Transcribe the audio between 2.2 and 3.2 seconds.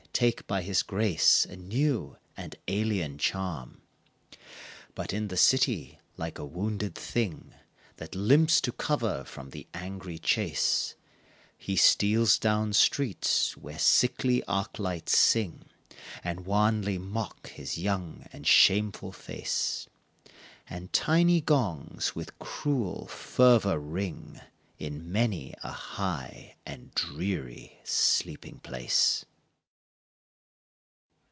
and alien